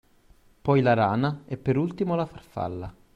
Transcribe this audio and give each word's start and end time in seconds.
Poi 0.63 0.81
la 0.81 0.95
rana 0.95 1.43
e 1.45 1.57
per 1.57 1.77
ultimo 1.77 2.15
la 2.15 2.25
farfalla. 2.25 2.91